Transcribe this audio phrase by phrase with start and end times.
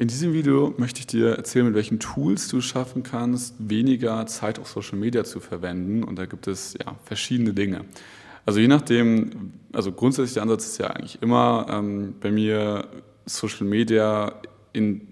[0.00, 4.58] In diesem Video möchte ich dir erzählen, mit welchen Tools du schaffen kannst, weniger Zeit
[4.58, 6.04] auf Social Media zu verwenden.
[6.04, 7.84] Und da gibt es ja verschiedene Dinge.
[8.46, 12.88] Also je nachdem, also grundsätzlich der Ansatz ist ja eigentlich immer ähm, bei mir
[13.26, 14.40] Social Media
[14.72, 15.06] in,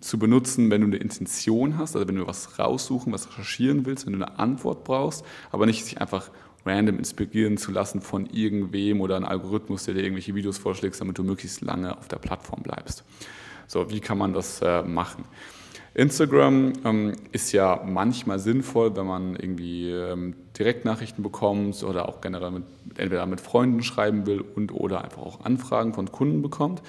[0.00, 4.06] zu benutzen, wenn du eine Intention hast, also wenn du was raussuchen, was recherchieren willst,
[4.06, 6.30] wenn du eine Antwort brauchst, aber nicht sich einfach
[6.64, 11.18] random inspirieren zu lassen von irgendwem oder einem Algorithmus, der dir irgendwelche Videos vorschlägt, damit
[11.18, 13.02] du möglichst lange auf der Plattform bleibst.
[13.72, 15.24] So, wie kann man das äh, machen?
[15.94, 22.50] Instagram ähm, ist ja manchmal sinnvoll, wenn man irgendwie ähm, Direktnachrichten bekommt oder auch generell
[22.50, 22.64] mit,
[22.98, 26.82] entweder mit Freunden schreiben will und oder einfach auch Anfragen von Kunden bekommt.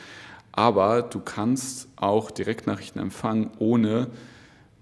[0.52, 4.08] Aber du kannst auch Direktnachrichten empfangen, ohne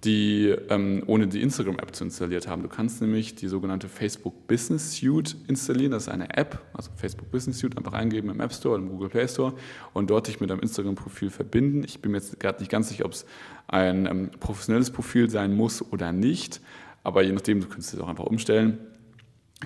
[0.03, 2.63] die, ähm, ohne die Instagram-App zu installiert haben.
[2.63, 5.91] Du kannst nämlich die sogenannte Facebook Business Suite installieren.
[5.91, 8.89] Das ist eine App, also Facebook Business Suite, einfach eingeben im App Store oder im
[8.89, 9.53] Google Play Store
[9.93, 11.83] und dort dich mit deinem Instagram-Profil verbinden.
[11.83, 13.25] Ich bin mir jetzt gerade nicht ganz sicher, ob es
[13.67, 16.61] ein ähm, professionelles Profil sein muss oder nicht,
[17.03, 18.79] aber je nachdem, du kannst es auch einfach umstellen,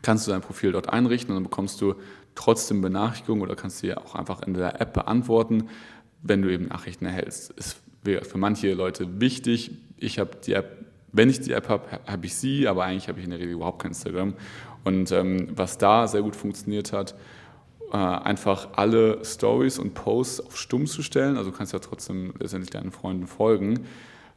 [0.01, 1.95] kannst du dein Profil dort einrichten und dann bekommst du
[2.35, 5.69] trotzdem Benachrichtigungen oder kannst sie auch einfach in der App beantworten,
[6.21, 7.51] wenn du eben Nachrichten erhältst.
[7.51, 9.71] Ist für manche Leute wichtig.
[9.97, 13.19] Ich habe die App, wenn ich die App habe, habe ich sie, aber eigentlich habe
[13.19, 14.33] ich in der Regel überhaupt kein Instagram.
[14.83, 17.15] Und ähm, was da sehr gut funktioniert hat,
[17.91, 21.37] äh, einfach alle Stories und Posts auf Stumm zu stellen.
[21.37, 23.85] Also du kannst ja trotzdem letztendlich deinen Freunden folgen.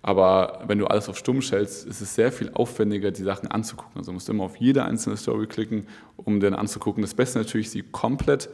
[0.00, 3.96] Aber wenn du alles auf Stumm stellst, ist es sehr viel aufwendiger, die Sachen anzugucken.
[3.96, 7.02] Also du musst immer auf jede einzelne Story klicken, um dann anzugucken.
[7.02, 8.48] Das Beste natürlich, sie komplett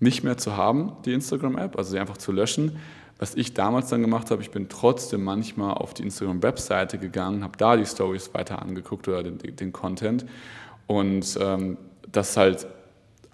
[0.00, 2.78] nicht mehr zu haben, die Instagram-App, also sie einfach zu löschen.
[3.18, 7.58] Was ich damals dann gemacht habe, ich bin trotzdem manchmal auf die Instagram-Webseite gegangen, habe
[7.58, 10.24] da die Stories weiter angeguckt oder den, den Content.
[10.86, 11.78] Und ähm,
[12.10, 12.66] das ist halt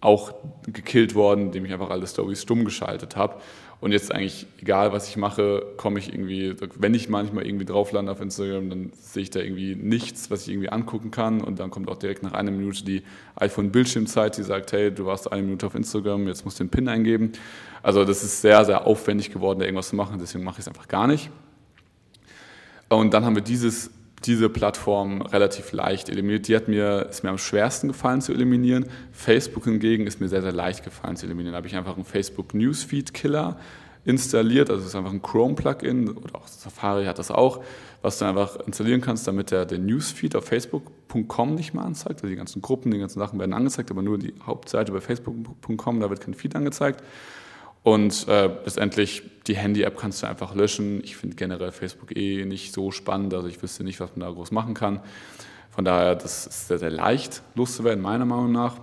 [0.00, 0.34] auch
[0.66, 3.36] gekillt worden, indem ich einfach alle Stories stumm geschaltet habe.
[3.80, 7.92] Und jetzt eigentlich, egal was ich mache, komme ich irgendwie, wenn ich manchmal irgendwie drauf
[7.92, 11.42] lande auf Instagram, dann sehe ich da irgendwie nichts, was ich irgendwie angucken kann.
[11.42, 13.02] Und dann kommt auch direkt nach einer Minute die
[13.36, 16.88] iPhone-Bildschirmzeit, die sagt, hey, du warst eine Minute auf Instagram, jetzt musst du den PIN
[16.88, 17.32] eingeben.
[17.82, 20.68] Also das ist sehr, sehr aufwendig geworden, da irgendwas zu machen, deswegen mache ich es
[20.68, 21.30] einfach gar nicht.
[22.88, 23.90] Und dann haben wir dieses
[24.26, 26.48] diese Plattform relativ leicht eliminiert.
[26.48, 28.86] Die hat mir, ist mir am schwersten gefallen zu eliminieren.
[29.12, 31.52] Facebook hingegen ist mir sehr, sehr leicht gefallen zu eliminieren.
[31.52, 33.56] Da habe ich einfach einen Facebook Newsfeed Killer
[34.04, 37.62] installiert, also es ist einfach ein Chrome-Plugin oder auch Safari hat das auch,
[38.02, 42.16] was du einfach installieren kannst, damit der den Newsfeed auf facebook.com nicht mehr anzeigt.
[42.16, 46.00] Also die ganzen Gruppen, die ganzen Sachen werden angezeigt, aber nur die Hauptseite bei facebook.com,
[46.00, 47.02] da wird kein Feed angezeigt.
[47.84, 51.04] Und äh, letztendlich die Handy-App kannst du einfach löschen.
[51.04, 54.32] Ich finde generell Facebook eh nicht so spannend, also ich wüsste nicht, was man da
[54.32, 55.00] groß machen kann.
[55.70, 58.78] Von daher, das ist sehr, sehr leicht loszuwerden, meiner Meinung nach.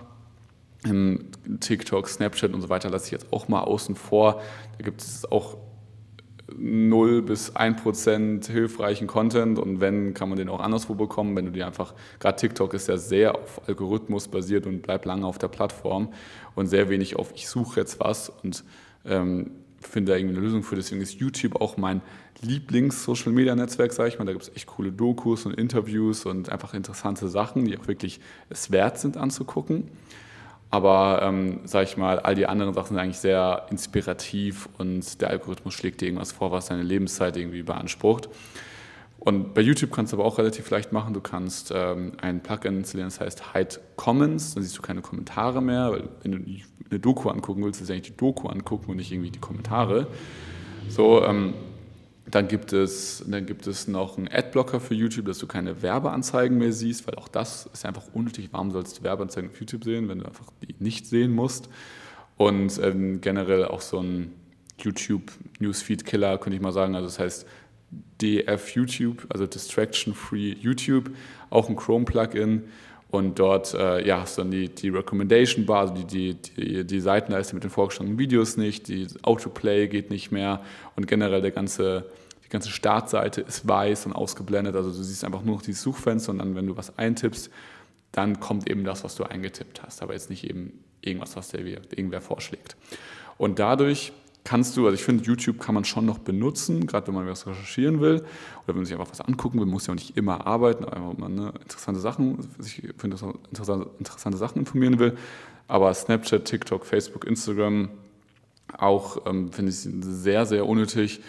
[0.84, 4.40] In TikTok, Snapchat und so weiter lasse ich jetzt auch mal außen vor.
[4.78, 5.56] Da gibt es auch
[6.56, 11.46] 0 bis 1 Prozent hilfreichen Content und wenn, kann man den auch anderswo bekommen, wenn
[11.46, 15.38] du dir einfach, gerade TikTok ist ja sehr auf Algorithmus basiert und bleibt lange auf
[15.38, 16.12] der Plattform
[16.54, 18.64] und sehr wenig auf ich suche jetzt was und
[19.04, 20.76] ähm, finde da irgendwie eine Lösung für.
[20.76, 22.00] Deswegen ist YouTube auch mein
[22.42, 24.24] Lieblings-Social-Media-Netzwerk, sage ich mal.
[24.24, 28.20] Da gibt es echt coole Dokus und Interviews und einfach interessante Sachen, die auch wirklich
[28.48, 29.88] es wert sind anzugucken.
[30.70, 35.28] Aber, ähm, sage ich mal, all die anderen Sachen sind eigentlich sehr inspirativ und der
[35.28, 38.30] Algorithmus schlägt dir irgendwas vor, was deine Lebenszeit irgendwie beansprucht.
[39.24, 41.14] Und bei YouTube kannst du aber auch relativ leicht machen.
[41.14, 44.54] Du kannst ähm, ein Plugin installieren, das heißt Hide Comments.
[44.54, 46.38] Dann siehst du keine Kommentare mehr, weil wenn du
[46.90, 50.08] eine Doku angucken willst, du eigentlich die Doku angucken und nicht irgendwie die Kommentare.
[50.88, 51.54] So, ähm,
[52.28, 56.58] dann gibt, es, dann gibt es noch einen Adblocker für YouTube, dass du keine Werbeanzeigen
[56.58, 58.48] mehr siehst, weil auch das ist einfach unnötig.
[58.50, 61.68] Warum sollst du Werbeanzeigen auf YouTube sehen, wenn du einfach die nicht sehen musst?
[62.38, 64.32] Und ähm, generell auch so ein
[64.80, 66.96] YouTube Newsfeed Killer, könnte ich mal sagen.
[66.96, 67.46] Also das heißt,
[68.20, 71.10] DF YouTube, also Distraction Free YouTube,
[71.50, 72.64] auch ein Chrome-Plugin.
[73.10, 76.86] Und dort äh, ja, hast du dann die, die Recommendation Bar, also die, die, die,
[76.86, 80.62] die Seitenleiste mit den vorgeschlagenen Videos nicht, die Autoplay geht nicht mehr
[80.96, 82.06] und generell der ganze,
[82.42, 84.76] die ganze Startseite ist weiß und ausgeblendet.
[84.76, 87.50] Also du siehst einfach nur noch dieses Suchfenster und dann, wenn du was eintippst,
[88.12, 91.60] dann kommt eben das, was du eingetippt hast, aber jetzt nicht eben irgendwas, was dir
[91.60, 92.76] irgendwer vorschlägt.
[93.36, 94.12] Und dadurch
[94.44, 97.46] kannst du, also ich finde, YouTube kann man schon noch benutzen, gerade wenn man was
[97.46, 100.46] recherchieren will oder wenn man sich einfach was angucken will, muss ja auch nicht immer
[100.46, 105.16] arbeiten, wenn man ne, interessante Sachen, sich für interessante, interessante Sachen informieren will.
[105.68, 107.88] Aber Snapchat, TikTok, Facebook, Instagram
[108.76, 111.20] auch ähm, finde ich sehr, sehr unnötig.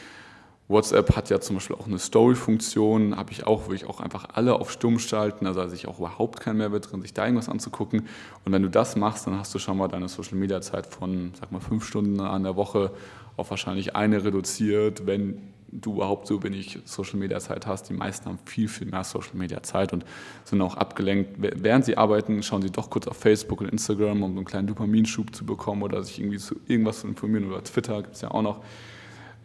[0.69, 4.30] WhatsApp hat ja zum Beispiel auch eine Story-Funktion, habe ich auch, wo ich auch einfach
[4.33, 7.50] alle auf Stumm schalten, also da ich auch überhaupt keinen Mehrwert drin, sich da irgendwas
[7.50, 8.07] anzugucken.
[8.45, 11.60] Und wenn du das machst, dann hast du schon mal deine Social-Media-Zeit von, sag mal,
[11.60, 12.92] fünf Stunden an der Woche
[13.36, 17.89] auf wahrscheinlich eine reduziert, wenn du überhaupt so wenig Social Media Zeit hast.
[17.89, 20.06] Die meisten haben viel, viel mehr Social Media Zeit und
[20.44, 21.38] sind auch abgelenkt.
[21.39, 24.68] Während sie arbeiten, schauen sie doch kurz auf Facebook und Instagram, um so einen kleinen
[24.68, 28.31] Dopaminschub zu bekommen oder sich irgendwie zu irgendwas zu informieren oder Twitter gibt es ja
[28.31, 28.60] auch noch.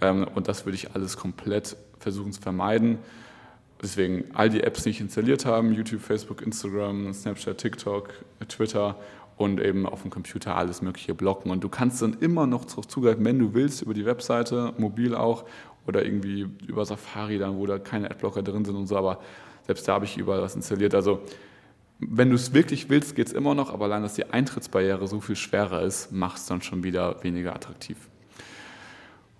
[0.01, 2.99] Ähm, und das würde ich alles komplett versuchen zu vermeiden.
[3.81, 8.13] Deswegen all die Apps, die ich installiert habe, YouTube, Facebook, Instagram, Snapchat, TikTok,
[8.49, 8.97] Twitter
[9.37, 11.51] und eben auf dem Computer alles Mögliche blocken.
[11.51, 15.15] Und du kannst dann immer noch darauf zugreifen, wenn du willst, über die Webseite, mobil
[15.15, 15.45] auch
[15.87, 18.97] oder irgendwie über Safari, dann, wo da keine Adblocker drin sind und so.
[18.97, 19.21] Aber
[19.67, 20.95] selbst da habe ich überall was installiert.
[20.95, 21.21] Also
[22.01, 25.21] wenn du es wirklich willst, geht es immer noch, aber allein, dass die Eintrittsbarriere so
[25.21, 27.97] viel schwerer ist, macht es dann schon wieder weniger attraktiv.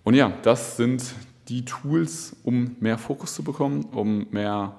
[0.09, 1.05] Und ja, das sind
[1.49, 4.75] die Tools, um mehr Fokus zu bekommen, um mehr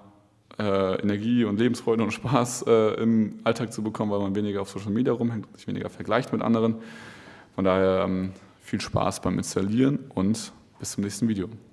[0.57, 4.71] äh, Energie und Lebensfreude und Spaß äh, im Alltag zu bekommen, weil man weniger auf
[4.71, 6.77] Social Media rumhängt, sich weniger vergleicht mit anderen.
[7.53, 11.47] Von daher ähm, viel Spaß beim Installieren und bis zum nächsten Video.